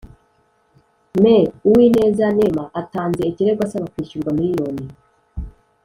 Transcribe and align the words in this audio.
me 1.21 1.35
uwineza 1.67 2.25
neema, 2.37 2.63
atanze 2.81 3.21
ikirego 3.31 3.61
asaba 3.63 3.91
kwishyurwa 3.93 4.31
miliyoni 4.37 4.85